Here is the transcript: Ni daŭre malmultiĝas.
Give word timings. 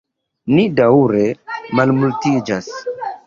Ni 0.53 0.63
daŭre 0.79 1.21
malmultiĝas. 1.81 2.71